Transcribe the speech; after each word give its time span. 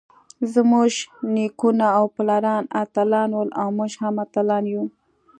زمونږ 0.53 0.93
نيکونه 1.35 1.87
او 1.97 2.05
پلاران 2.15 2.63
اتلان 2.83 3.29
ول 3.33 3.49
اؤ 3.61 3.69
مونږ 3.77 3.91
هم 4.01 4.15
اتلان 4.25 4.63
يو. 4.73 4.83